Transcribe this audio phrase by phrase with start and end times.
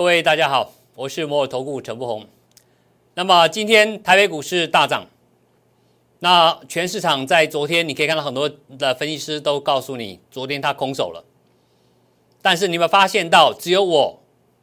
[0.00, 2.24] 各位大家好，我是摩尔投顾陈不红。
[3.12, 5.06] 那么今天台北股市大涨，
[6.20, 11.22] 那全市场在昨天你可以看到很多的分析师都告诉你，昨天他空手了。
[12.40, 14.22] 但是你有没有发现到，只有我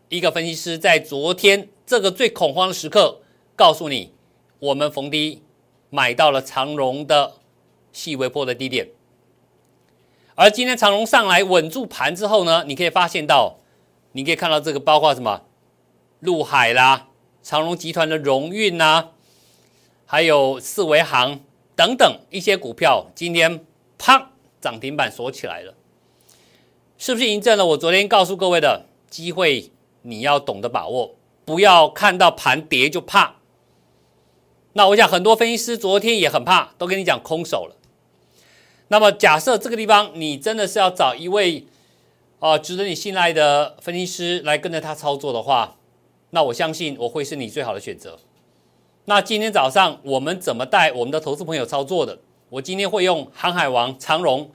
[0.09, 3.19] 一个分析师在昨天这个最恐慌的时刻，
[3.55, 4.11] 告诉你，
[4.57, 5.43] 我们逢低
[5.91, 7.33] 买到了长荣的
[7.93, 8.89] 细微波的低点。
[10.33, 13.56] 而今天长荣上来稳住盘之后呢，你可以发现到。
[14.17, 15.43] 你可以看到这个，包括什么，
[16.21, 17.09] 陆海啦、
[17.43, 19.09] 长荣集团的荣运呐，
[20.07, 21.41] 还有四维行
[21.75, 23.63] 等等一些股票，今天
[23.99, 25.75] 啪涨停板锁起来了，
[26.97, 29.71] 是不是印证了我昨天告诉各位的机会？
[30.01, 31.13] 你要懂得把握，
[31.45, 33.35] 不要看到盘跌就怕。
[34.73, 37.75] 那我想很多分析师昨天也很怕，都跟你讲空手了。
[38.87, 41.67] 那么假设这个地方你真的是要找一位。
[42.39, 45.77] 哦，值得你信赖的分析师来跟着他操作的话，
[46.29, 48.19] 那我相信我会是你最好的选择。
[49.05, 52.19] 那今天早上我们怎么带我们的投资朋友操作的？
[52.49, 54.51] 我今天会用航海王长荣，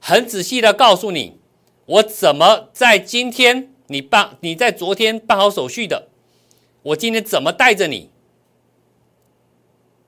[0.00, 1.38] 很仔细的告诉你，
[1.86, 6.08] 我怎么在今天你办你在昨天办好手续的，
[6.82, 8.10] 我今天怎么带着你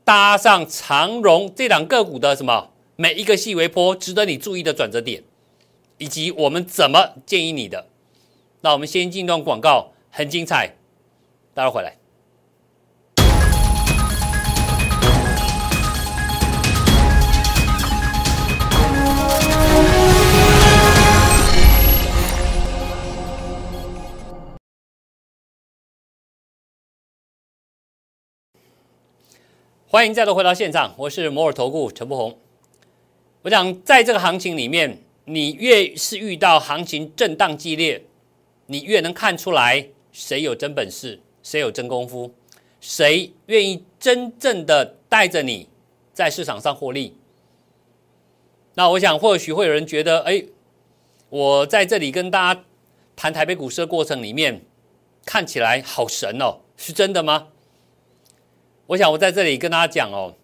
[0.04, 5.24] 搭上长荣这档个股的什么每一个细微坡值得你注意的转折点。
[5.98, 7.86] 以及我们怎么建议你的？
[8.62, 10.74] 那我们先进段广告，很精彩，
[11.54, 11.96] 待会儿回来。
[29.86, 32.36] 欢迎再度回到现场，我是摩尔投顾陈不红。
[33.42, 35.04] 我想在这个行情里面。
[35.26, 38.04] 你越是遇到行情震荡激烈，
[38.66, 42.34] 你越能看出来谁有真本事，谁有真功夫，
[42.80, 45.68] 谁愿意真正的带着你
[46.12, 47.16] 在市场上获利。
[48.74, 50.44] 那我想，或许会有人觉得，哎，
[51.30, 52.64] 我在这里跟大家
[53.16, 54.60] 谈台北股市的过程里面，
[55.24, 57.48] 看起来好神哦，是真的吗？
[58.88, 60.34] 我想我在这里跟大家讲哦，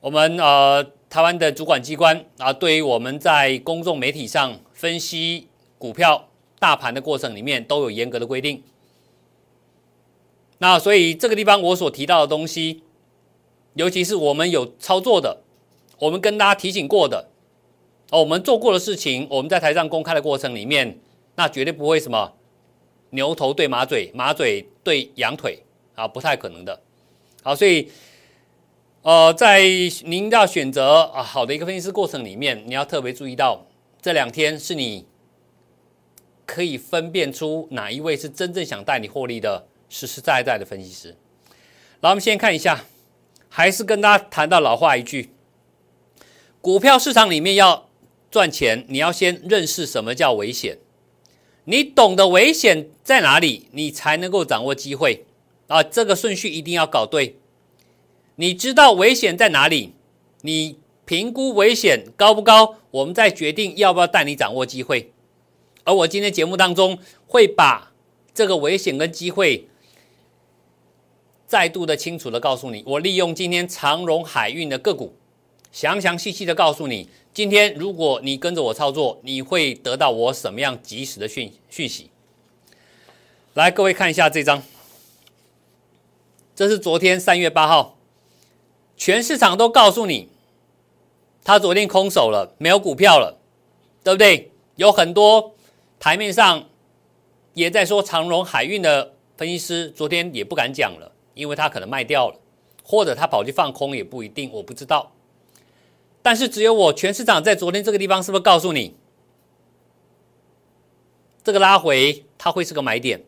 [0.00, 0.92] 我们呃。
[1.10, 5.48] 台湾的主管机关啊，对于我们在公众媒体上分析
[5.78, 8.62] 股票大盘的过程里面，都有严格的规定。
[10.58, 12.82] 那所以这个地方我所提到的东西，
[13.72, 15.38] 尤其是我们有操作的，
[15.98, 17.30] 我们跟大家提醒过的，
[18.10, 20.98] 哦，我们做过的事情，我们在台上公开的过程里面，
[21.36, 22.34] 那绝对不会什么
[23.10, 25.62] 牛头对马嘴，马嘴对羊腿
[25.94, 26.78] 啊，不太可能的。
[27.42, 27.90] 好，所以。
[29.08, 29.62] 呃，在
[30.04, 33.66] 您要选择啊好的一个分析师过程里面，你要特别注意到
[34.02, 35.06] 这两天是你
[36.44, 41.16] 可以分辨出哪一位是真正想带你获利的实实在在的分析师。
[42.00, 42.84] 来，我们先看一下，
[43.48, 45.30] 还是跟大家谈到老话一句：
[46.60, 47.88] 股票市场里面要
[48.30, 50.76] 赚钱，你要先认识什么叫危险，
[51.64, 55.24] 你懂得危险在哪里，你才能够掌握机会
[55.68, 55.82] 啊。
[55.82, 57.37] 这个顺序一定要搞对。
[58.40, 59.94] 你知道危险在哪里？
[60.42, 62.76] 你评估危险高不高？
[62.92, 65.12] 我们再决定要不要带你掌握机会。
[65.82, 67.92] 而我今天节目当中会把
[68.32, 69.66] 这个危险跟机会
[71.48, 72.84] 再度的清楚的告诉你。
[72.86, 75.16] 我利用今天长荣海运的个股，
[75.72, 82.08] 详详细细的告诉你，今天如果你跟着我操作，你会得到我什么样及时的讯讯息。
[83.54, 84.62] 来，各位看一下这张，
[86.54, 87.97] 这是昨天三月八号。
[88.98, 90.28] 全市场都告诉你，
[91.44, 93.38] 他昨天空手了，没有股票了，
[94.02, 94.50] 对不对？
[94.74, 95.54] 有很多
[96.00, 96.68] 台面上
[97.54, 102.36] 也在说长荣海运的分析师，昨天也不敢讲了，因为他可能卖掉了，
[102.82, 105.12] 或者他跑去放空也不一定，我不知道。
[106.20, 108.96] 但是只有我全市场在昨天这个地方，是不是告诉你，
[111.44, 113.24] 这个拉回它会是个买点？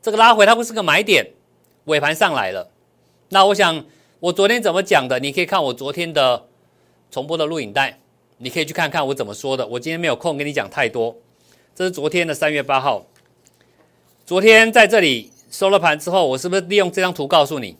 [0.00, 1.32] 这个拉回它会是个买点？
[1.84, 2.70] 尾盘上来了，
[3.28, 3.84] 那我想。
[4.20, 5.18] 我昨天怎么讲的？
[5.18, 6.46] 你可以看我昨天的
[7.10, 8.00] 重播的录影带，
[8.38, 9.66] 你可以去看看我怎么说的。
[9.66, 11.16] 我今天没有空跟你讲太多。
[11.74, 13.04] 这是昨天的三月八号，
[14.24, 17.76] 昨天在这里收了盘之后，我是不是利用这张图告诉你，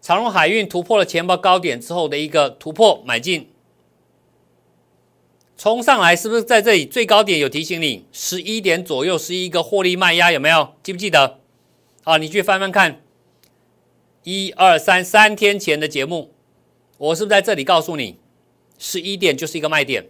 [0.00, 3.50] 长荣海运突破了前波高点之后的一个突破买进，
[5.58, 10.72] 冲上来是不是在这里最高点有提醒你十一点左右是一个获利卖压有没有？
[10.82, 11.38] 记不记得？
[12.04, 13.02] 啊，你去翻翻看。
[14.24, 16.32] 一二三，三天前的节目，
[16.98, 18.18] 我是不是在这里告诉你，
[18.78, 20.08] 十一点就是一个卖点，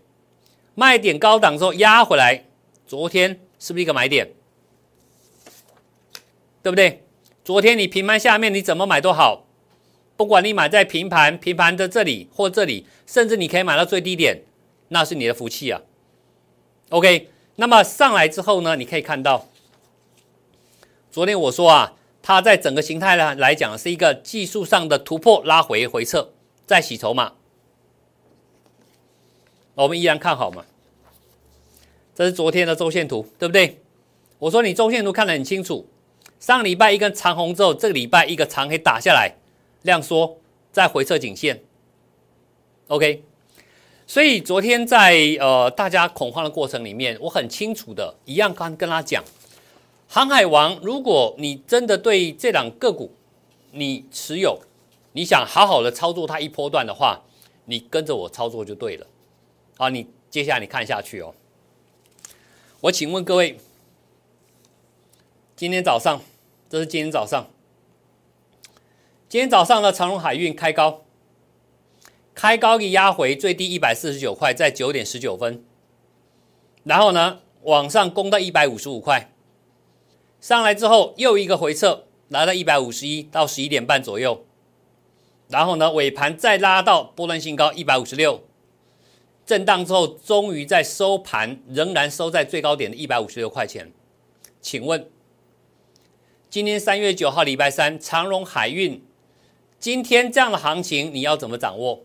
[0.75, 2.45] 卖点高档之后压回来，
[2.87, 4.33] 昨天是不是一个买点？
[6.63, 7.03] 对不对？
[7.45, 9.47] 昨天你平盘下面你怎么买都好，
[10.17, 14.43] 不管你买在平盘、平盘的这里或这里，甚至你可以买到最低点，
[14.89, 15.81] 那是你的福气啊。
[16.91, 19.49] OK，那么上来之后呢，你可以看到，
[21.11, 26.31] 昨天我说啊，它在整个形态来来讲是一个技术上的突破拉回回撤，
[26.65, 27.33] 再洗筹码，
[29.75, 30.65] 我们依然看好嘛。
[32.15, 33.81] 这是昨天的周线图，对不对？
[34.39, 35.89] 我说你周线图看得很清楚。
[36.39, 39.33] 上礼拜一根长红之后，这个礼拜一个长黑打下来，
[39.83, 40.39] 量缩
[40.71, 41.63] 再回撤颈线
[42.89, 43.25] ，OK。
[44.07, 49.25] 所以昨天在呃大家恐慌的过程里面，我很清楚的一样刚跟他讲，
[50.15, 53.15] 航海王，如果你真的对这两个股
[53.71, 54.61] 你持有，
[55.13, 57.23] 你想好好的操作它一波段的话，
[57.65, 59.07] 你跟着我操作就对了。
[59.79, 61.35] 好，你接下来你看下去哦。
[62.83, 63.59] 我请问各位，
[65.57, 66.21] 今天早上。
[66.69, 67.49] 这是今天早上，
[69.31, 71.05] 今天早上的长荣海运开高，
[72.35, 75.65] 开高给压回最低一百四十九块，在九点十九分，
[76.85, 79.32] 然后呢往上攻到一百五十五块，
[80.43, 84.45] 上来之后又一个回撤，来到一百五十一到十一点半左右，
[85.49, 88.43] 然后呢尾盘再拉到波段新高一百五十六，
[89.47, 93.93] 震荡之后终于在收盘仍然收在最高点的一百五十六块钱，
[94.61, 95.09] 请问？
[96.51, 99.01] 今天三月九号，礼拜三，长荣海运，
[99.79, 102.05] 今天这样的行情你要怎么掌握？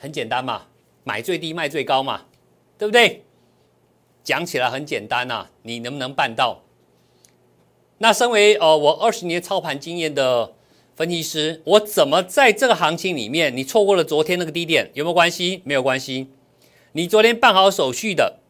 [0.00, 0.68] 很简单嘛，
[1.04, 2.22] 买最低卖最高嘛，
[2.78, 3.23] 对不对？
[4.24, 6.62] 讲起来很简单呐，你能不能办到？
[7.98, 10.54] 那身为呃我二十年操盘经验的
[10.96, 15.60] 分析师，我怎么在这个行情里面，你错过了昨天那个低点有没有关系？
[15.64, 16.28] 没有关系。
[16.92, 18.40] 你昨天办好手续的，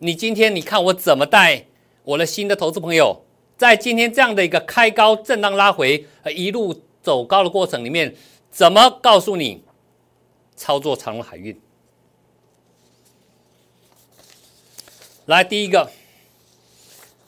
[0.00, 1.66] 你今天你看我怎么带
[2.04, 3.22] 我的新的投资朋友？
[3.56, 8.14] 在今天这样的一个开高震荡拉回，呃，一路走高的过程里面，
[8.50, 9.62] 怎么告诉你
[10.54, 11.60] 操作长隆海运？
[15.28, 15.90] 来，第一个，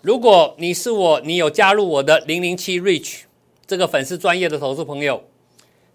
[0.00, 3.24] 如果你是我，你有加入我的零零七 Reach
[3.66, 5.24] 这个粉丝专业的投资朋友，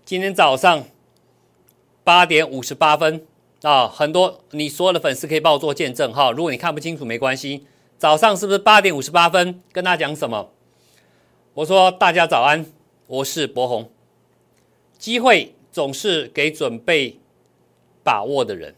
[0.05, 0.85] 今天早上
[2.03, 3.25] 八点五十八分
[3.63, 6.29] 啊，很多你所有的粉丝可以帮我做见证哈。
[6.29, 7.65] 如果你看不清楚，没关系。
[7.97, 9.63] 早上是不是八点五十八分？
[9.71, 10.51] 跟大家讲什么？
[11.55, 12.67] 我说大家早安，
[13.07, 13.89] 我是博宏。
[14.99, 17.17] 机会总是给准备
[18.03, 18.75] 把握的人，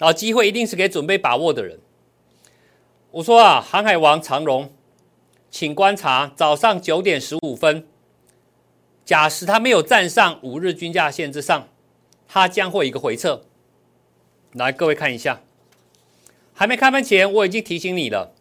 [0.00, 1.78] 啊，机会一定是给准备把握的人。
[3.10, 4.70] 我说啊，航海王长荣，
[5.50, 7.86] 请观察早上九点十五分，
[9.02, 11.68] 假使它没有站上五日均价线之上，
[12.26, 13.44] 它将会一个回撤。
[14.52, 15.40] 来，各位看一下，
[16.52, 18.34] 还没开盘前我已经提醒你了。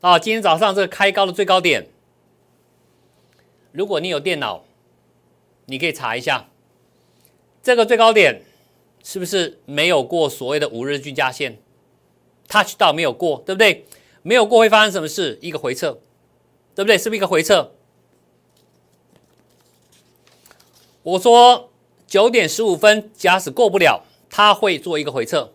[0.00, 1.86] 啊，今天早上这个开高的最高点，
[3.70, 4.64] 如果你有电脑，
[5.66, 6.48] 你可以查一下，
[7.62, 8.42] 这个最高点
[9.04, 11.58] 是不是没有过所谓的五日均价线
[12.48, 13.86] ？touch 到没有过，对不对？
[14.22, 15.38] 没有过会发生什么事？
[15.40, 15.98] 一个回撤，
[16.74, 16.98] 对不对？
[16.98, 17.72] 是不是一个回撤？
[21.02, 21.70] 我说
[22.06, 25.52] 九点十五分，假使过不了，它会做一个回撤。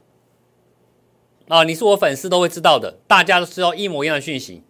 [1.50, 4.64] 啊，你是我粉丝都会知道的，大家都知道一模一样的讯息。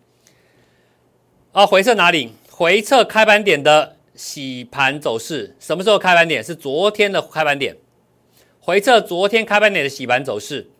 [1.51, 2.33] 啊，回撤哪里？
[2.49, 6.43] 回撤开盘点的洗盘走势，什么时候开盘点？
[6.43, 7.77] 是昨天的开盘点。
[8.59, 10.71] 回撤昨天开盘点的洗盘走势，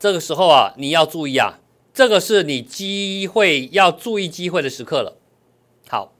[0.00, 1.60] 这个时候啊，你要注意啊，
[1.94, 5.16] 这个是你机会要注意机会的时刻了。
[5.88, 6.12] 好，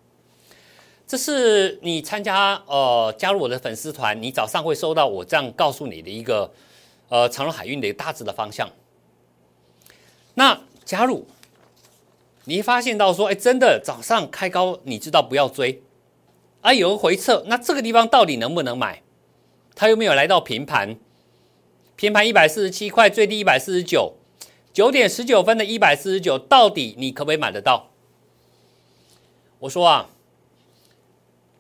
[1.07, 6.53] 这是你参加呃加入我的粉丝团，你早上会收到我这样告诉你的一个。
[7.13, 8.71] 呃，长荣海运的一个大致的方向。
[10.35, 11.27] 那加入，
[12.45, 15.83] 你发现到说，哎，真的早上开高，你知道不要追，
[16.61, 19.03] 啊，有个回撤，那这个地方到底能不能买？
[19.75, 20.97] 它又没有来到平盘，
[22.01, 24.15] 平盘一百四十七块，最低一百四十九，
[24.73, 27.91] 九点十九分的一百四十九，到底你可不可以买得到？
[29.59, 30.09] 我说啊，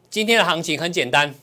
[0.08, 1.34] 今天的行情很简单，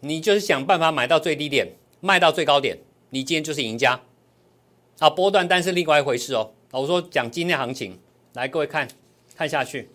[0.00, 1.68] 你就是想办法买到最低点，
[2.00, 2.76] 卖到最高点。
[3.10, 4.00] 你今天就是赢家，
[4.98, 6.50] 啊，波段但是另外一回事哦。
[6.72, 8.00] 我说讲今天行情，
[8.32, 8.88] 来各位看
[9.36, 9.88] 看下去。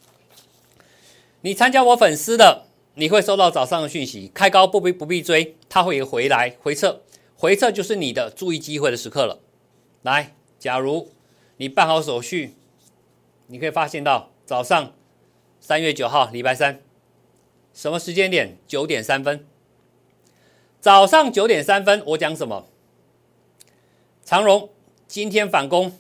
[1.42, 7.02] 你参加我粉丝的，你会收到早上的讯息，开高不必不必追，它会回来回撤，
[7.46, 9.40] 回撤就是你的注意机会的时刻了。
[10.02, 11.12] 来，假如
[11.58, 12.56] 你办好手续，
[13.46, 14.94] 你可以发现到早上
[15.60, 16.82] 三月九号礼拜三，
[17.72, 18.58] 什么时间点？
[18.66, 19.46] 九点三分，
[20.82, 22.68] 早上九点三分，我讲什么？
[24.24, 24.72] 长荣
[25.08, 26.00] 今天反攻，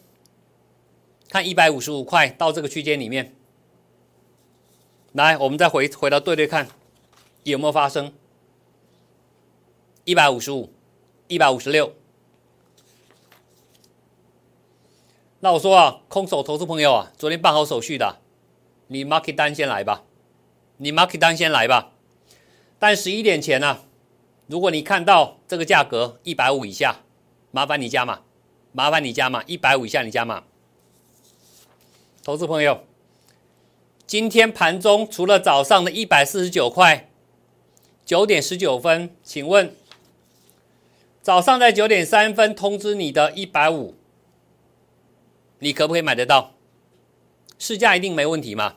[1.29, 3.35] 看一百五十五块到这个区间里面，
[5.11, 6.67] 来，我们再回回到对对看，
[7.43, 8.11] 有没有发生？
[10.05, 10.71] 一百五十五，
[11.27, 11.93] 一百五十六。
[15.39, 18.19] 那我说啊，空手投资朋友啊，昨天办好手续的，
[18.87, 20.03] 你 market 单先来吧，
[20.77, 21.91] 你 market 单先来吧。
[22.77, 23.79] 但十一点前呢，
[24.47, 27.01] 如果你看到这个价格一百五以下，
[27.51, 28.21] 麻烦你加码，
[28.71, 30.43] 麻烦你加码，一百五以下你加码。
[32.23, 32.83] 投资朋友，
[34.07, 37.09] 今天盘中除了早上的一百四十九块，
[38.03, 39.75] 九点十九分，请问
[41.25, 43.95] 早上在九点三分通知你的一百五，
[45.57, 46.53] 你可不可以买得到？
[47.57, 48.75] 市价一定没问题嘛？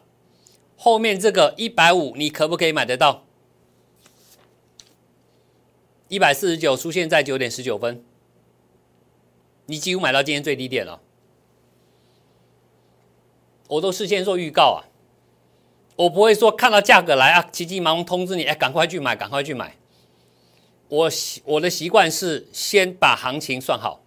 [0.74, 3.26] 后面这个一百五，你可不可以买得到？
[6.08, 8.02] 一百四十九出现在九点十九分，
[9.66, 11.02] 你几乎买到今天最低点了。
[13.68, 14.88] 我都事先做预告啊，
[15.96, 19.76] 我不会说看到价格来啊，急急忙忙通知你，哎，赶快去买，赶快去买。
[20.88, 24.02] 我习我的习惯是先把行情算好，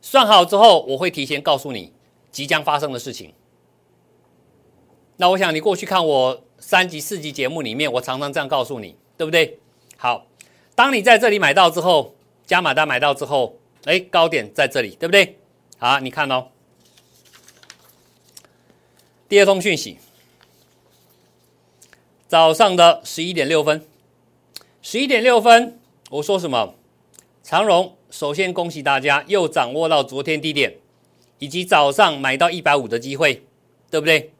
[0.00, 1.92] 算好之后，我会提前告诉你
[2.30, 3.34] 即将发生的事情。
[5.16, 9.58] 那我想你过去看我三集四集节目里面，我常常这样告诉你，对不对？
[9.96, 10.26] 好。
[10.74, 12.14] 当你在这里买到之后，
[12.46, 15.38] 加码单买到之后，哎，高点在这里，对不对？
[15.76, 16.48] 好，你看哦。
[19.28, 19.98] 第二通讯息，
[22.26, 23.86] 早上的十一点六分，
[24.80, 25.78] 十一点六分，
[26.10, 26.74] 我说什么？
[27.44, 30.74] 长荣，首先恭喜大家又掌握到昨天低点，
[31.38, 33.44] 以及早上买到一百五的机会，
[33.88, 34.32] 对不对？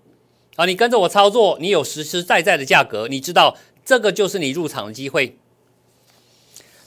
[0.56, 5.38] 好，你跟着我操作，你有实实在在的价格，你知道这个就是你入场的机会。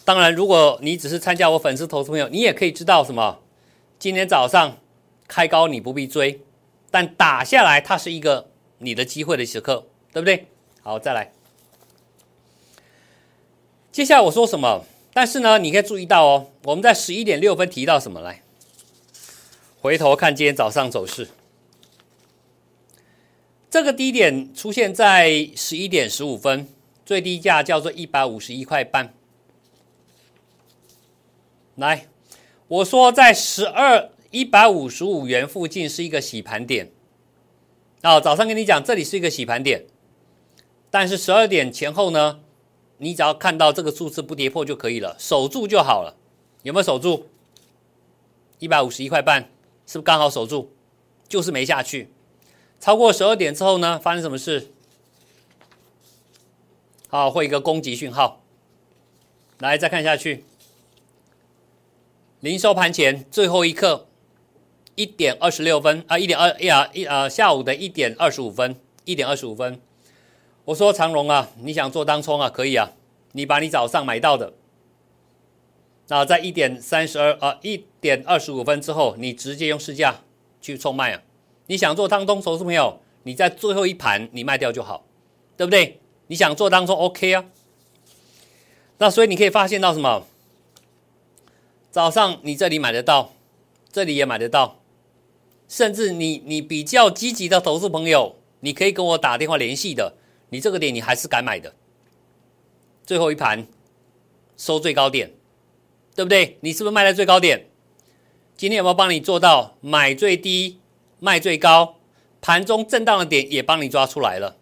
[0.03, 3.39] 当然，如果你只是参加我粉丝投资朋友，你也可以知道什么？
[3.97, 4.79] 今天早上
[5.29, 6.41] 开高你不必追，
[6.91, 8.49] 但打下来它是一个
[8.79, 10.47] 你的机会的时刻，对不对？
[10.81, 11.31] 好，再来。
[13.93, 14.83] 接下来我说什么？
[15.13, 18.41] 但是呢，你可以注意到哦，我们在十一点六分提到什么来？
[19.79, 21.27] 回头看今天早上走势，
[23.69, 26.67] 这个低点出现在十一点十五分，
[27.05, 29.13] 最低价叫做一百五十一块半。
[31.75, 32.07] 来，
[32.67, 36.89] 我说在十二一百五十五元附近是一个洗盘点。
[38.01, 39.85] 哦，早上跟你讲，这里是一个洗盘点，
[40.89, 42.39] 但是十二点前后呢，
[43.03, 46.15] 你只要看到这个数字不跌破就可以了，守住就好了。
[46.61, 47.25] 有没有守住？
[48.59, 49.41] 一百五十一块半，
[49.85, 50.69] 是不是刚好守住？
[51.27, 52.09] 就是没下去。
[52.79, 54.71] 超过十二点之后呢，发生什么事？
[57.09, 58.41] 好，会一个攻击讯号。
[59.59, 60.45] 来，再看下去。
[62.39, 64.07] 零收盘前最后一刻，
[64.95, 69.81] 一点二十六分啊，一点二呀一啊，下午的一点二十五分，一点二十五分，
[70.65, 72.91] 我说长荣啊，你想做当冲啊，可以啊，
[73.33, 74.53] 你把你早上买到的，
[76.07, 80.21] 那在一点三十二啊，一点二十五分之后，你直接用市价
[80.61, 81.21] 去冲卖啊，
[81.67, 85.05] 你想做当冲，投资朋友，你在最后一盘你卖掉就好，
[85.57, 85.99] 对不对？
[86.27, 87.45] 你想做当冲 OK 啊，
[88.99, 90.25] 那所以你可以发现到什么？
[91.91, 93.33] 早上你这里买得到，
[93.91, 94.79] 这里也买得到，
[95.67, 100.15] 甚至你你比较积极的投资朋友，你可以跟我打电话联系的，
[100.53, 101.73] 你这个点你还是敢买的。
[103.03, 103.65] 最后一盘
[104.55, 105.33] 收最高点，
[106.15, 106.59] 对不对？
[106.61, 107.67] 你是不是卖在最高点？
[108.55, 110.79] 今天有没有帮你做到买最低
[111.19, 111.95] 卖最高？
[112.39, 114.57] 盘中震荡的点也帮你抓出来了。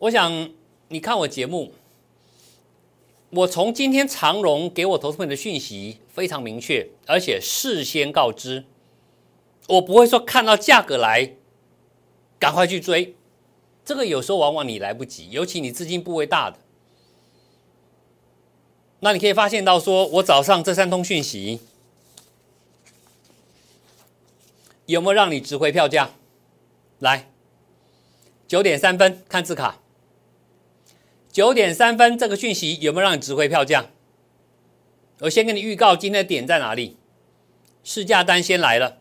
[0.00, 0.50] 我想
[0.88, 1.72] 你看我节目。
[3.30, 8.64] 我从今天长荣给我投资朋友的讯息非常明确，而且事先告知，
[9.68, 11.34] 我不会说看到价格来，
[12.38, 13.16] 赶快去追，
[13.84, 16.58] 这个有时候往往你来不及，尤其你资金部位大的，
[19.00, 21.60] 那你可以发现到，说我早上这三通讯息
[24.86, 26.10] 有没有让你值回票价？
[26.98, 27.30] 来，
[28.46, 29.80] 九点三分看字卡。
[31.30, 33.90] 九点三分，这个讯息有没有让你值回票价？
[35.20, 36.96] 我先跟你预告，今天的点在哪里？
[37.84, 38.98] 试价单先来了，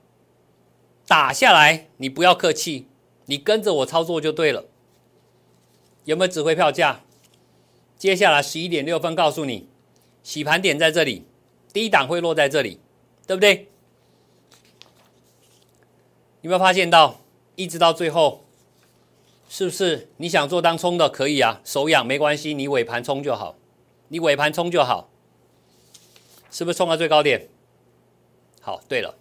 [1.07, 2.87] 打下来，你不要客气，
[3.27, 4.65] 你跟着我操作就对了。
[6.03, 7.03] 有没有指挥票价？
[7.97, 9.69] 接下来十一点六分告诉你，
[10.23, 11.25] 洗盘点在这里，
[11.71, 12.79] 低档会落在这里，
[13.25, 13.69] 对不对？
[16.41, 17.21] 有没有发现到，
[17.55, 18.43] 一直到最后？
[19.49, 21.61] 是不是你想做当冲的可以啊？
[21.63, 23.55] 手痒没关系，你尾盘冲就好，
[24.09, 25.09] 你尾盘冲就好，
[26.51, 27.49] 是不是冲到最高点？
[28.61, 29.15] 好，对了，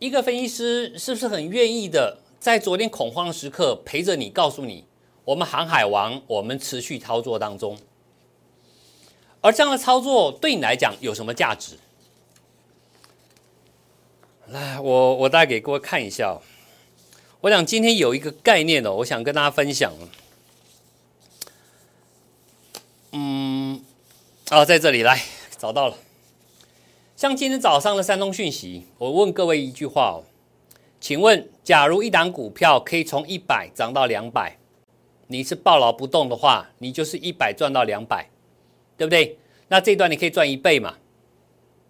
[0.00, 4.86] 一个分析师是不是很愿意的，在昨天恐慌时刻陪着你，告诉你
[5.26, 7.78] 我们航海王，我们持续操作当中。
[9.42, 11.76] 而这样的操作对你来讲有什么价值？
[14.46, 16.38] 来，我我大概给各位看一下。
[17.42, 19.92] 我想今天有一个概念哦，我想跟大家分享。
[23.12, 23.84] 嗯，
[24.48, 25.22] 啊，在这里来
[25.58, 25.96] 找到了。
[27.20, 30.24] 像今天早上的三通讯息，我问各位一句话哦，
[30.98, 34.56] 请问，假如一档股票可以从一百涨到两百，
[35.26, 38.30] 你是抱牢不动的话，你就是一百赚到两百，
[38.96, 39.38] 对不对？
[39.68, 40.94] 那这段你可以赚一倍嘛？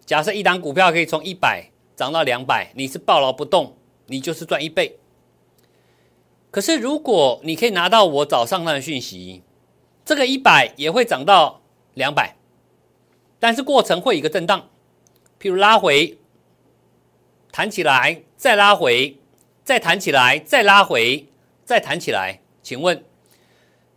[0.05, 4.99] 假设一档股票可以从一百涨到两百，你是抱牢不动，你就是赚一倍。
[6.51, 9.43] 可是如果你可以拿到我早上那的讯息，
[10.03, 11.61] 这个一百也会涨到
[11.93, 12.35] 两百，
[13.39, 14.67] 但是过程会有一个震荡。
[15.41, 16.19] 譬如拉回，
[17.51, 19.17] 弹起来，再拉回，
[19.63, 21.25] 再弹起来，再拉回，
[21.65, 22.41] 再弹起来。
[22.61, 23.03] 请问，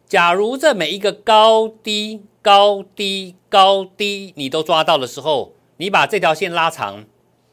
[0.06, 7.04] 假如这每一个高低、高低、高低你都抓到的时候，你把这条线拉长，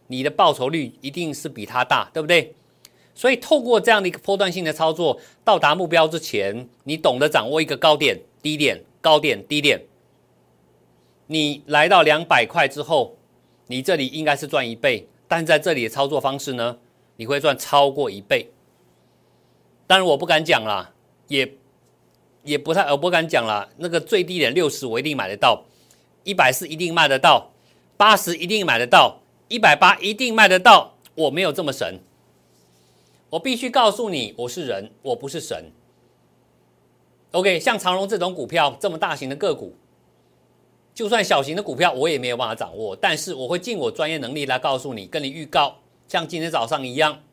[0.07, 2.55] 你的报酬率一定是比它大，对不对？
[3.13, 9.81] 所以，透过这样的一个波段性的操作，到达目标之前，你懂得掌握一个高点、低点、高点、低点，
[11.27, 13.17] 你来到两百块之后。
[13.71, 16.77] 你这里应该是赚一倍，但在这里的操作方式呢，
[17.15, 18.51] 你会赚超过一倍。
[19.87, 20.93] 当然我不敢讲啦，
[21.29, 21.55] 也
[22.43, 23.69] 也不太，我不敢讲啦。
[23.77, 25.63] 那个最低点六十我一定买得到，
[26.25, 27.51] 一百四一定卖得到，
[27.95, 30.97] 八十一定买得到，一百八一定卖得到。
[31.15, 31.99] 我没有这么神，
[33.29, 35.71] 我必须告诉你，我是人，我不是神。
[37.31, 39.75] OK，像长荣这种股票，这么大型的个股。
[40.93, 47.23] 就算小型的股票，我也没有办法掌握，但是我会尽我专业能力来告诉你，跟你预告，像今天早上一样，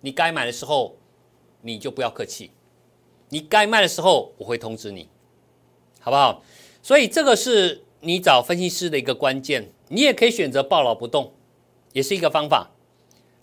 [0.00, 0.96] 你该买的时候，
[1.60, 2.50] 你就不要客气，
[3.28, 5.08] 你该卖的时候，我会通知你，
[6.00, 6.42] 好不好？
[6.82, 11.32] 所以这个是你找分析师的一个关键，你也可以选择抱牢不动，
[11.92, 12.72] 也是一个方法。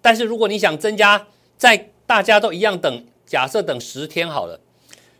[0.02, 4.60] 但是如果你想增加，在大家都一样等，假设等十天好了，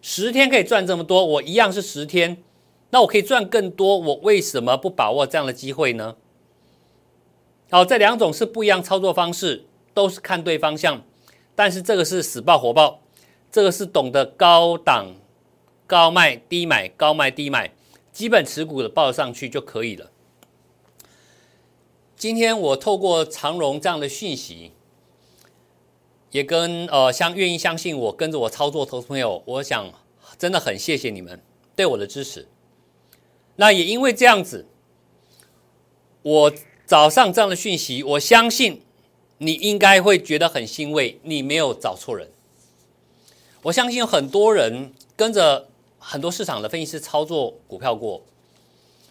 [0.02, 2.44] 十天可以赚这么多，我一样是十天。
[2.92, 6.16] 那我可以赚更多，我为什么不把握这样的机会呢？
[7.72, 11.04] 好，这两种是不一样操作方式，都是看对方向，
[11.56, 13.02] 但是这个是死抱活抱，
[13.52, 15.16] 这个是懂得高档
[15.86, 17.74] 高卖低买，高卖低买，
[18.12, 20.10] 基本持股的抱上去就可以了。
[22.16, 24.72] 今天我透过长荣这样的讯息，
[26.32, 29.94] 也跟呃相愿意相信我跟着我操作投资朋友，我想
[30.40, 31.40] 真的很谢谢你们
[31.76, 32.48] 对我的支持。
[33.60, 34.66] 那也因为这样子，
[36.22, 36.54] 我
[36.86, 38.82] 早上这样的讯息，我相信
[39.40, 42.30] 你应该会觉得很欣慰，你没有找错人。
[43.64, 45.68] 我相信很多人跟着
[45.98, 48.24] 很多市场的分析师操作股票过，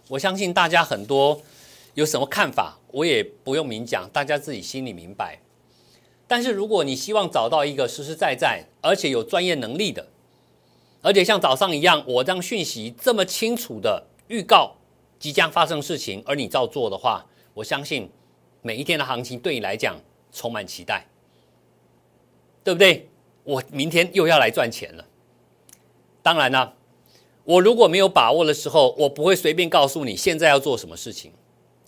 [0.09, 1.43] 我相信大家很多
[1.93, 5.43] 有什么看法，我也不用明讲，大家自己心里明白。
[6.27, 10.09] 但是如果你希望找到一个实实在在而且有专业能力的，
[11.03, 14.07] 而且像早上一样，我这样讯息这么清楚的。
[14.29, 14.77] 预告
[15.19, 18.09] 即将发生事情，而你照做的话，我相信
[18.62, 19.99] 每一天的行情对你来讲
[20.33, 21.07] 充满期待，
[22.62, 23.09] 对不对？
[23.45, 25.05] 我明天又要来赚钱了。
[26.23, 26.73] 当然呢，
[27.45, 31.33] 我如果没有把握的时候，我不会随便告诉你现在要做什么事情。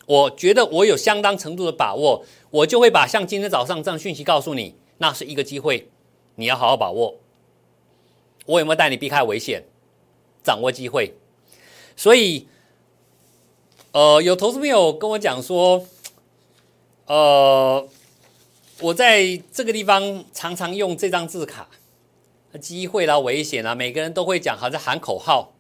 [0.07, 5.88] 我觉得我有相当程度的把握，我就会把像今天早上这样讯息告诉你，那是一个机会，
[6.37, 7.14] 你要好好把握。
[8.46, 9.62] 我有没有带你避开危险，
[10.42, 11.14] 掌握机会？
[12.00, 12.48] 所以，
[13.92, 15.84] 呃，有投资朋友跟我讲说，
[17.04, 17.86] 呃，
[18.80, 21.68] 我在这个地方常常用这张字卡，
[22.58, 25.52] 机会啦、危险啦，每个人都会讲，好像喊口号。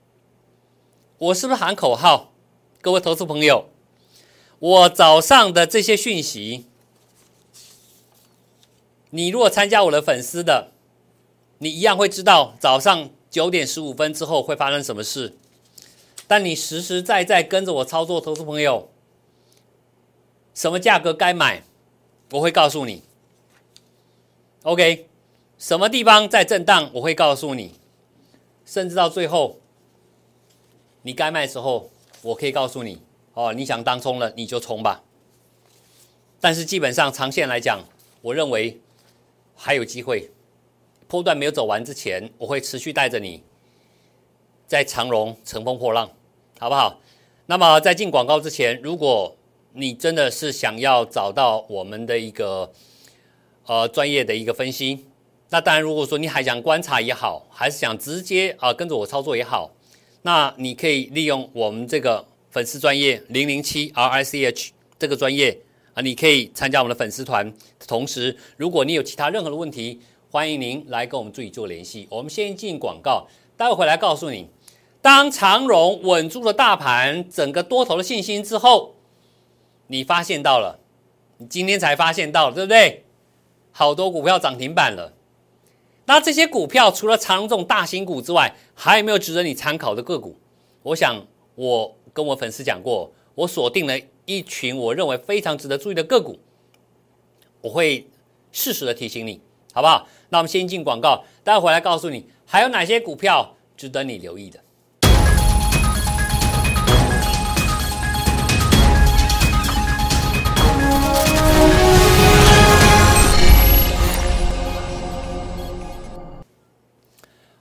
[1.18, 2.32] 我是不是喊口号？
[2.80, 3.66] 各位投资朋友，
[4.60, 6.64] 我早上的这些讯息，
[9.10, 10.72] 你如果参加我的粉丝的，
[11.58, 15.36] 你一样会知道早上九点十五分之后会发生什么事。
[16.30, 18.88] 但你实实在在跟着我操作，投资朋友，
[20.54, 21.64] 什么价格该买，
[22.30, 23.02] 我会告诉你。
[24.62, 25.08] OK，
[25.58, 27.80] 什么地方在震荡，我会告诉你。
[28.64, 29.58] 甚至到最后，
[31.02, 31.90] 你该卖的时候，
[32.22, 33.02] 我可以告诉你。
[33.34, 35.02] 哦，你想当冲了，你就冲吧。
[36.40, 37.80] 但是基本上长线来讲，
[38.22, 38.80] 我认为
[39.56, 40.30] 还有机会。
[41.08, 43.42] 波段没有走完之前，我会持续带着你，
[44.68, 46.08] 在长荣乘风破浪。
[46.60, 47.00] 好不好？
[47.46, 49.34] 那么在进广告之前，如果
[49.72, 52.70] 你真的是想要找到我们的一个
[53.64, 55.06] 呃专业的一个分析。
[55.48, 59.70] 那当然，如果说你还想观察也好，还是想直接啊跟着我操作也好，
[60.20, 65.58] 那你可以利用我们这个粉丝专业零零七 R I C H 这个专业
[65.94, 67.50] 啊，你可以参加我们的粉丝团。
[67.88, 69.98] 同时，如果你有其他任何的问题，
[70.30, 72.06] 欢迎您来跟我们助理做联系。
[72.10, 74.46] 我们先进广告，待会回来告诉你。
[75.02, 78.94] 当长荣稳住了大盘整个多头的信心之后，
[79.86, 80.78] 你发现到了，
[81.38, 83.04] 你今天才发现到了，对不对？
[83.72, 85.14] 好多股票涨停板了。
[86.06, 90.36] 那这些股票除了长荣这种大型股之外，还有没有值得你参考的个股？
[90.82, 96.38] 我想我跟我粉丝讲过，我锁定了一群我认为非常值得注意的个股，
[97.62, 98.06] 我会
[98.52, 99.40] 适时的提醒你，
[99.72, 100.06] 好不好？
[100.28, 104.60] 那我们先进广告，待会回来告诉你还有哪些股票值得你留意的。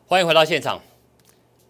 [0.10, 0.82] 欢迎回到现场。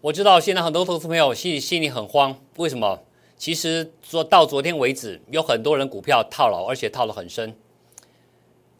[0.00, 3.02] 我知道现在很多投资朋友心里心里很慌，为什么？
[3.36, 7.54] 其实说到昨天为止，有很多人股票套牢，而且套得很深。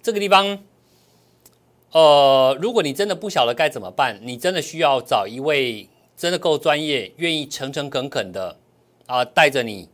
[0.00, 0.60] 这个地方。
[1.90, 8.56] 呃，如果你真的不晓得该怎么办，你真的需要找一位真的够专业、愿意诚诚恳恳的
[9.04, 9.90] 啊，带着你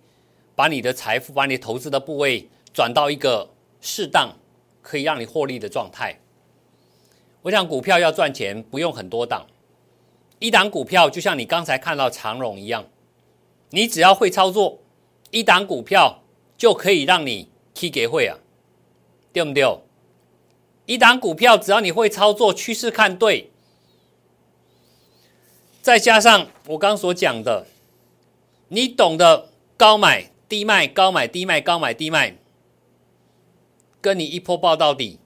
[0.55, 3.51] 把你的财富、把你投资的部位转到一个
[3.81, 4.37] 适当
[4.81, 6.21] 可以让你获利的状态。
[7.43, 9.45] 我想股票要赚钱，不用很多档，
[10.39, 12.87] 一档股票就像你刚才看到长荣一样，
[13.71, 14.79] 你只要会操作，
[15.31, 16.23] 一档股票
[16.57, 18.39] 就可以让你 K 给会啊，
[19.33, 19.81] 对不对？
[20.85, 23.51] 一档股票，只要你会操作趋势看对，
[25.83, 27.67] 再加上我刚所讲的，
[28.69, 32.37] 你懂得高买低卖、高买低卖、高买低卖，
[34.01, 35.19] 跟你一波爆到底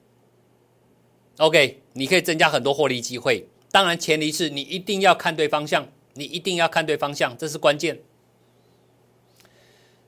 [1.37, 3.47] ，OK，你可以增加很多获利机会。
[3.71, 7.99] 当然，前提是你一定要看对方向，你一定要看对方向，这是关键。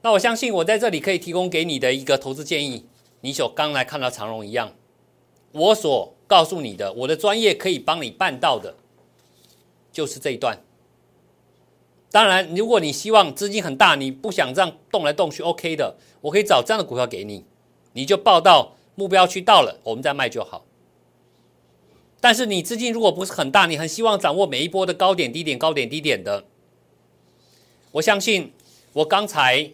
[0.01, 2.85] 那我相信我在这里可以提供给你的一个投资建议，
[3.21, 4.73] 你所刚来看到长荣一样。
[5.53, 8.75] 我所告诉你的，我的专业可以帮你办到的，
[9.93, 10.61] 就是这一段。
[12.11, 17.45] 当然，如果你希望资金很大，你不想这样动来动去，OK 的，我可以找这样的股票给你，
[17.93, 20.65] 你就报到目标区到了，我们再卖就好。
[22.23, 26.45] 但是你资金如果不是很大，你很希望掌握每一波的高点、低点、高点、低点的，
[27.91, 28.53] 我相信
[28.93, 29.71] 我刚才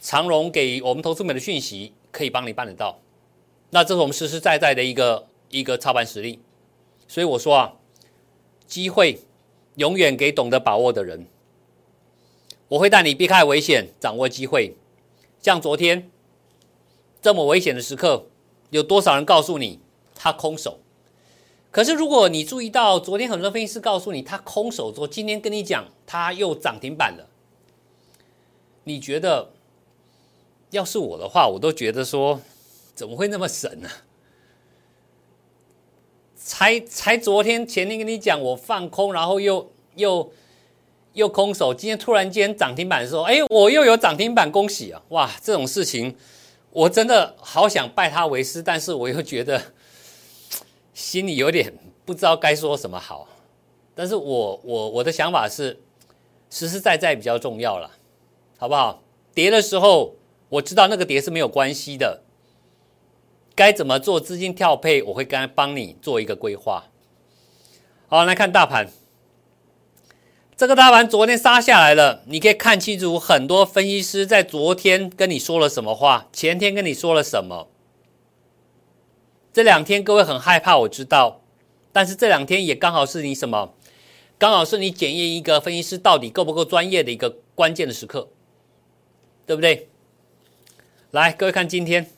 [0.00, 3.00] 长荣给我们投资们的讯息，可以帮你办得到。
[3.70, 6.38] 那这是我们实实在在的一个一个操盘实力，
[7.08, 7.72] 所以我说啊，
[8.68, 9.18] 机会
[9.74, 11.26] 永远给懂得把握的人。
[12.68, 14.76] 我会带你避开危险，掌握机会。
[15.42, 16.08] 像昨天
[17.20, 18.26] 这么危险的时刻，
[18.70, 19.80] 有多少人告诉你
[20.14, 20.78] 他空手？
[21.70, 27.28] 可是如果你注意到昨天很多分析师告诉你他空手之后，今天跟你讲他又涨停板了，
[28.84, 29.50] 你觉得
[30.70, 32.40] 要是我的话，我都觉得说。
[32.92, 33.88] 怎么会那么神呢？
[36.36, 40.30] 才才 昨天前天跟你讲我放空，然后又又
[41.14, 45.00] 又空手，今天突然间涨停板的时候，哎，我又有涨停板，恭喜啊！
[45.08, 46.14] 哇，这种事情
[46.72, 49.72] 我真的好想拜他为师，但是我又觉得
[51.00, 51.72] 心里有点
[52.04, 53.26] 不知道该说什么好。
[53.94, 55.80] 但是我我我的想法是
[56.50, 57.90] 实实在在比较重要了，
[58.58, 59.02] 好不好？
[59.34, 60.16] 跌的时候
[60.50, 62.22] 我知道那个跌是没有关系的。
[63.56, 65.02] 该怎么做资金调配？
[65.02, 66.84] 我会跟帮你做一个规划。
[68.06, 68.88] 好，来看大盘。
[70.56, 77.69] 这个大盘昨天杀下来了，你可以看清楚很多分析师在昨天跟你说了什么话，前天跟你说了什么。
[79.52, 81.40] 这两天各位很害怕，我知道，
[81.92, 83.74] 但是这两天也刚好是你什么？
[84.38, 88.28] 刚好是你检验一个分析师到底够不够专业的一个关键的时刻，
[89.44, 89.88] 对不对？
[91.10, 92.10] 来，各位看今天。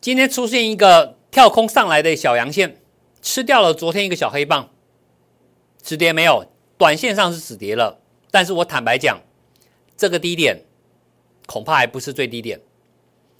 [0.00, 2.76] 今天出现一个跳空上来的小阳线，
[3.22, 4.68] 吃掉了昨天一个小黑棒，
[5.82, 6.46] 止跌没有？
[6.76, 9.22] 短线上是止跌了，但是我坦白讲，
[9.96, 10.64] 这个低点
[11.46, 12.60] 恐怕还不是最低点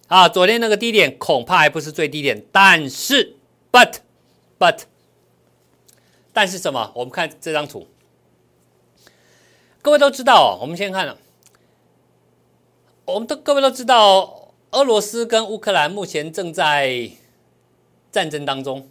[0.07, 0.29] 啊！
[0.29, 3.35] 昨天那个低点恐怕还不是最低点，但是
[3.71, 3.95] ，but
[4.59, 4.81] but，
[6.31, 6.91] 但是什么？
[6.95, 7.87] 我们看这张图，
[9.81, 11.17] 各位都知道哦，我们先看了，
[13.05, 14.41] 我们都各位都知道。
[14.71, 17.11] 俄罗斯跟乌克兰目前正在
[18.11, 18.89] 战争当中，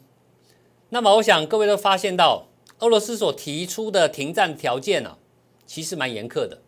[0.89, 2.47] 那么我想各位都发现到，
[2.79, 5.19] 俄罗斯所提出的停战条件呢，
[5.67, 6.63] 其实蛮严苛的，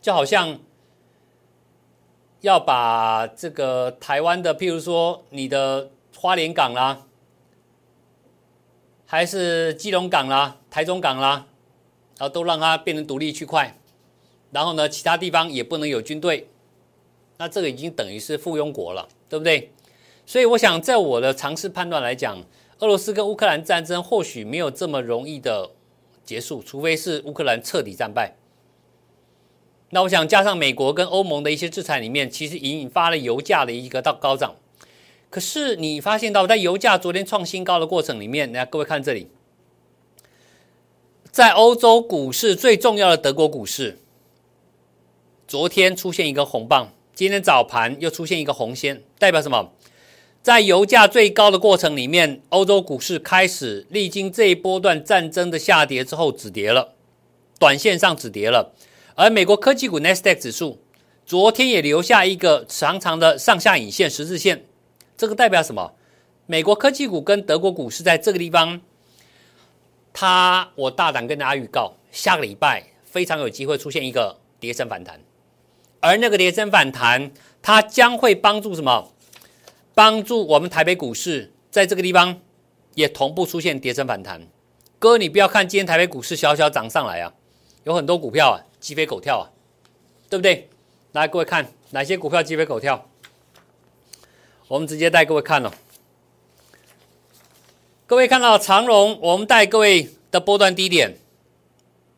[0.00, 0.60] 就好像
[2.40, 7.06] 要把这个台湾的，譬如说你的花莲港啦，
[9.06, 11.46] 还是基隆港啦、台中港啦，
[12.18, 13.78] 然后都让它变成独立区块，
[14.50, 16.48] 然后呢，其他地方也不能有军队，
[17.38, 19.72] 那这个已经等于是附庸国了，对不对？
[20.24, 22.42] 所以我想，在我的尝试判断来讲，
[22.80, 25.70] 俄罗斯跟乌克兰战争或许没有这么容易的
[26.24, 28.34] 结束，除非是乌克兰彻底战败。
[29.90, 34.56] 那我想加上美国跟欧盟的一些制裁里面，其实引发了油价的一个到高涨。
[35.30, 39.28] 可是你发现到，在油价昨天创新高的过程里面，来各位看这里，
[41.30, 43.98] 在欧洲股市最重要的德国股市，
[45.46, 49.72] 昨天出现一个红棒，今天早盘又出现一个红线，代表什么？
[50.42, 56.94] 在油价最高的过程里面，欧洲股市开始历经这一波段战争的下跌之后止跌了，
[57.58, 58.72] 短线上止跌了。
[59.16, 60.78] 而美国科技股 n e s t a q 指数
[61.24, 64.66] 昨天也留下一个长长的上下影线十字线，
[65.16, 65.94] 这个代表什么？
[66.44, 68.78] 美国科技股跟德国股市在这个地方，
[70.12, 75.18] 它我大胆跟大家预告，下个礼拜非常有机会出现一个跌升反弹，
[76.00, 79.12] 而那个跌升反弹，它将会帮助什么？
[79.94, 82.38] 帮助我们台北股市在这个地方
[82.94, 84.46] 也同步出现跌升反弹。
[84.98, 87.32] 哥，你不要看今天台北股市小小涨上来啊，
[87.84, 88.60] 有很多股票啊。
[88.80, 89.44] 鸡飞狗跳啊，
[90.28, 90.68] 对不对？
[91.12, 93.08] 来，各位看哪些股票鸡飞狗跳？
[94.68, 95.72] 我们直接带各位看了。
[98.06, 101.18] 各位看到长荣，我们带各位的波段低点，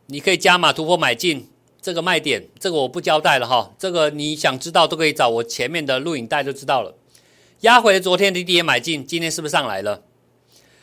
[0.06, 1.48] 你可以加码突破买进
[1.80, 3.72] 这个卖点，这个我不交代了哈。
[3.78, 6.94] 这个你想知道都可以找我前面的录影带就知道了。
[7.60, 10.02] 压回昨天的低点买进，今天是不是上来了？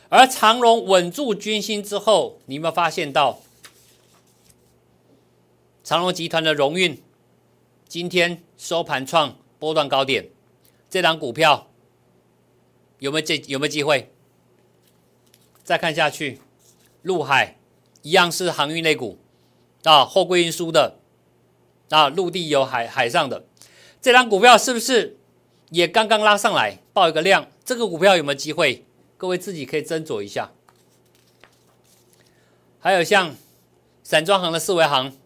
[0.08, 3.40] 而长荣稳住军心之后，你有没有发现到？
[5.86, 7.00] 长隆集团的荣运
[7.86, 10.30] 今天收盘创波段高点，
[10.90, 11.70] 这档股票
[12.98, 14.12] 有没有这有没有机会？
[15.62, 16.40] 再看下去，
[17.02, 17.56] 陆海
[18.02, 19.20] 一样是航运类股
[19.84, 20.98] 啊，货柜运输的
[21.90, 23.46] 啊，陆地有海海上的
[24.02, 25.16] 这档股票是不是
[25.70, 27.46] 也刚刚拉上来报一个量？
[27.64, 28.84] 这个股票有没有机会？
[29.16, 30.50] 各位自己可以斟酌一下。
[32.80, 33.36] 还有像
[34.02, 35.16] 散装行的四维行。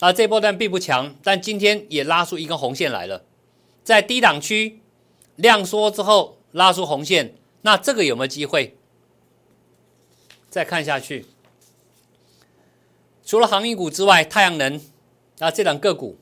[0.00, 3.24] 啊，这波段并不强，但今天也拉出一根红线来了，
[3.82, 4.80] 在低档区
[5.34, 8.76] 量缩之后拉出红线，那这个有没有机会？
[10.48, 11.26] 再看下去，
[13.24, 14.80] 除了航运股之外，太阳能
[15.40, 16.16] 啊这两个股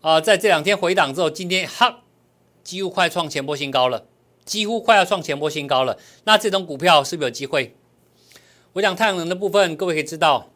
[0.00, 2.04] 啊，在这两天回档之后，今天哈
[2.64, 4.06] 几乎快创前波新高了，
[4.46, 5.98] 几乎快要创前波新高了。
[6.24, 7.76] 那这种股票是不是有机会？
[8.72, 10.50] 我讲太阳能的部分，各位可以知道，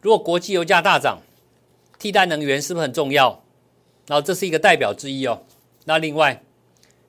[0.00, 1.20] 如果国际油价大涨。
[2.00, 3.44] 替代能源是不是很重要？
[4.06, 5.44] 然后这是一个代表之一哦。
[5.84, 6.42] 那另外，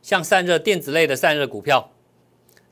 [0.04, 1.92] 像散热电子类的散热股票，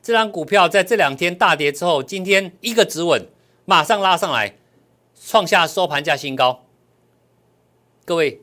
[0.02, 3.26] 这张股票在这两天大跌之后，今天一个止稳，
[3.64, 4.54] 马上拉上来，
[5.18, 6.66] 创下收盘价新高。
[8.04, 8.42] 各位，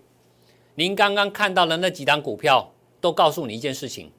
[0.74, 4.12] 您刚刚看到的那几档股票，都告诉你一件事情：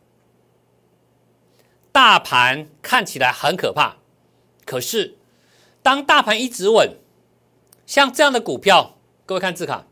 [1.91, 3.97] 大盘看起来很可怕，
[4.65, 5.17] 可是
[5.83, 6.97] 当大盘一直稳，
[7.85, 8.95] 像这样的股票。
[9.29, 9.87] 各位看字卡，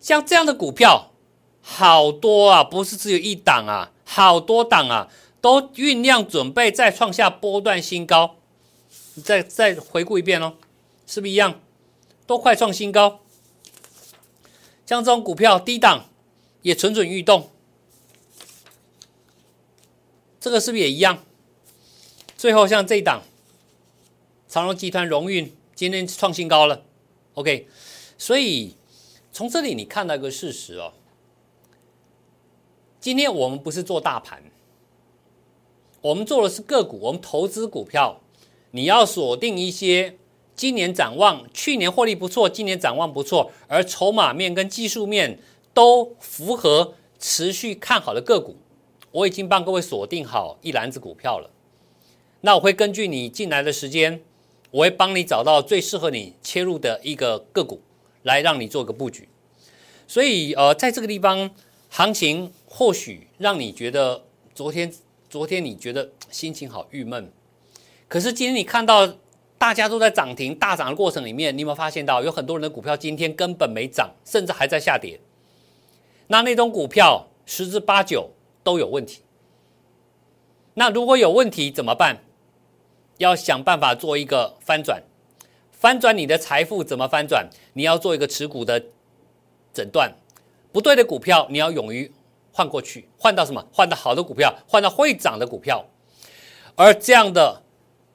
[0.00, 1.12] 像这样的股票
[1.60, 5.12] 好多啊，不是只有一档啊，好多档啊，
[5.42, 8.36] 都酝酿准备再创下波段新高。
[9.16, 10.54] 你再再回顾一遍哦，
[11.06, 11.60] 是不是一样？
[12.26, 13.20] 都快创新高。
[14.86, 16.06] 像这种股票低档
[16.62, 17.50] 也蠢蠢欲动，
[20.40, 21.22] 这个是不是也一样？
[22.34, 23.24] 最后像这一档
[24.48, 26.82] 长隆集团荣运今天创新高了
[27.34, 27.68] ，OK。
[28.20, 28.76] 所以
[29.32, 30.92] 从这里你看到一个事实哦，
[33.00, 34.42] 今天我们不是做大盘，
[36.02, 38.20] 我们做的是个股，我们投资股票，
[38.72, 40.18] 你要锁定一些
[40.54, 45.40] 今年展望、去年获利不错、今年展望不错，而筹码面跟技术面
[45.72, 48.54] 都符合、持续看好的个股。
[49.12, 51.50] 我已经帮各位锁定好一篮子股票了，
[52.42, 54.22] 那我会根据你进来的时间，
[54.72, 57.80] 我会帮你找到最适合你切入的一个个股。
[58.22, 59.28] 来让你做个布局，
[60.06, 61.50] 所以呃，在这个地方，
[61.88, 64.92] 行情或许让你觉得昨天
[65.28, 67.32] 昨天你觉得心情好郁闷，
[68.08, 69.14] 可是今天你看到
[69.56, 75.20] 大家都在涨停大涨的过程里面，你有没有发现到有很多人的股票今天根本没涨，甚至还在下跌？
[76.26, 78.30] 那那种股票十之八九
[78.62, 79.22] 都有问题。
[80.74, 82.22] 那如果有问题怎么办？
[83.18, 85.02] 要想办法做一个翻转。
[85.72, 87.48] 翻转你的财富怎么翻转？
[87.72, 88.82] 你要做一个持股的
[89.72, 90.14] 诊断，
[90.72, 92.10] 不对的股票你要勇于
[92.52, 93.66] 换过去，换到什么？
[93.72, 95.86] 换到好的股票，换到会涨的股票。
[96.74, 97.62] 而这样的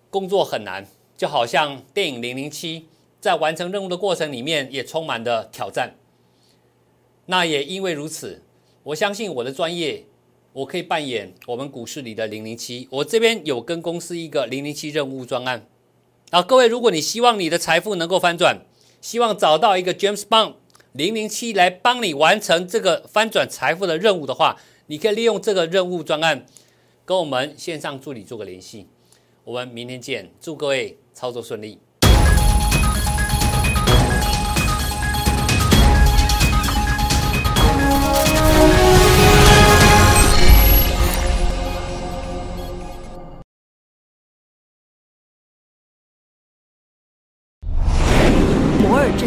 [0.09, 2.81] 工作很难，就好像电影《零零七》
[3.21, 5.95] 在完成任务的过程里面也充满了挑战。
[7.27, 8.43] 那也因为如此，
[8.83, 10.05] 我相信我的专业，
[10.53, 12.87] 我可以扮演我们股市里的零零七。
[12.91, 15.67] 我这边有跟公司一个零零七任务专案。
[16.31, 18.61] 啊，各位，如果你希望你的财富能够翻转，
[19.05, 20.55] 希望找到一个 James Bond
[20.93, 26.47] 零零七来帮你完成这个翻转财富的任务的话，你可以利用这个任务专案
[27.05, 28.87] 跟我们线上助理做个联系。
[29.43, 31.77] 我们明天见，祝各位操作顺利。